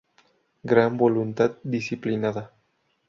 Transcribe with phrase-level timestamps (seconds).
[0.63, 2.55] Gran voluntad disciplinada.